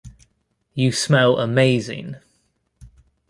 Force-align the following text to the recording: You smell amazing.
You 0.73 0.91
smell 0.91 1.37
amazing. 1.37 2.15